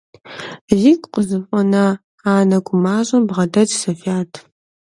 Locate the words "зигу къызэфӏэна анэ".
0.79-2.57